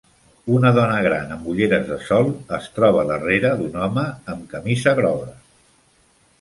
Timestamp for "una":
0.53-0.69, 4.43-4.51